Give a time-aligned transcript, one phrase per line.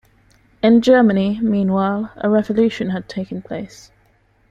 [0.63, 3.91] In Germany, meanwhile, a revolution had taken place.